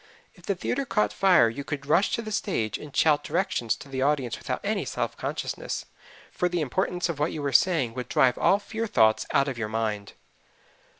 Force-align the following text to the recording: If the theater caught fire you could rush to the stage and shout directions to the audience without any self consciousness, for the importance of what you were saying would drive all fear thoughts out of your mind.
If 0.33 0.47
the 0.47 0.55
theater 0.55 0.83
caught 0.83 1.13
fire 1.13 1.47
you 1.47 1.63
could 1.63 1.85
rush 1.85 2.11
to 2.15 2.23
the 2.23 2.31
stage 2.31 2.79
and 2.79 2.95
shout 2.97 3.23
directions 3.23 3.75
to 3.75 3.87
the 3.87 4.01
audience 4.01 4.35
without 4.35 4.59
any 4.63 4.83
self 4.83 5.15
consciousness, 5.15 5.85
for 6.31 6.49
the 6.49 6.59
importance 6.59 7.07
of 7.07 7.19
what 7.19 7.31
you 7.31 7.43
were 7.43 7.53
saying 7.53 7.93
would 7.93 8.09
drive 8.09 8.39
all 8.39 8.57
fear 8.57 8.87
thoughts 8.87 9.27
out 9.31 9.47
of 9.47 9.59
your 9.59 9.69
mind. 9.69 10.13